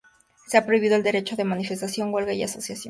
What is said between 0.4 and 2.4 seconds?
Se prohibió el derecho de manifestación, huelga